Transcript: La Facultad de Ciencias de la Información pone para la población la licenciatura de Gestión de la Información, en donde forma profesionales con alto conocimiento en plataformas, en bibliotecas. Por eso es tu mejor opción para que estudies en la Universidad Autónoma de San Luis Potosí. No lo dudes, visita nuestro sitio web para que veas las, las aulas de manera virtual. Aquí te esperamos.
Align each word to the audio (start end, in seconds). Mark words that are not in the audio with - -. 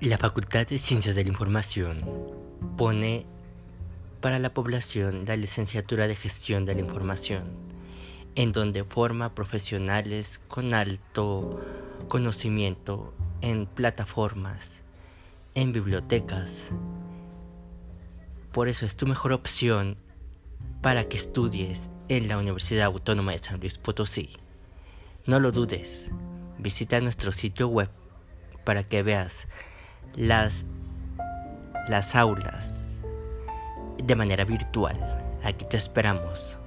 La 0.00 0.16
Facultad 0.16 0.66
de 0.66 0.78
Ciencias 0.78 1.14
de 1.14 1.24
la 1.24 1.28
Información 1.28 1.98
pone 2.78 3.26
para 4.22 4.38
la 4.38 4.54
población 4.54 5.26
la 5.26 5.36
licenciatura 5.36 6.08
de 6.08 6.16
Gestión 6.16 6.64
de 6.64 6.74
la 6.74 6.80
Información, 6.80 7.44
en 8.34 8.52
donde 8.52 8.82
forma 8.84 9.34
profesionales 9.34 10.40
con 10.48 10.72
alto 10.72 11.60
conocimiento 12.08 13.12
en 13.42 13.66
plataformas, 13.66 14.80
en 15.54 15.74
bibliotecas. 15.74 16.70
Por 18.52 18.68
eso 18.68 18.86
es 18.86 18.96
tu 18.96 19.06
mejor 19.06 19.32
opción 19.32 19.98
para 20.80 21.10
que 21.10 21.18
estudies 21.18 21.90
en 22.08 22.26
la 22.26 22.38
Universidad 22.38 22.86
Autónoma 22.86 23.32
de 23.32 23.38
San 23.40 23.60
Luis 23.60 23.76
Potosí. 23.76 24.30
No 25.26 25.40
lo 25.40 25.52
dudes, 25.52 26.10
visita 26.56 26.98
nuestro 27.00 27.32
sitio 27.32 27.68
web 27.68 27.90
para 28.64 28.84
que 28.84 29.02
veas 29.02 29.46
las, 30.14 30.64
las 31.88 32.14
aulas 32.14 32.84
de 34.02 34.14
manera 34.14 34.44
virtual. 34.44 34.96
Aquí 35.42 35.64
te 35.64 35.76
esperamos. 35.76 36.58